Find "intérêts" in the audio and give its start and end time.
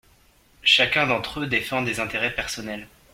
1.99-2.33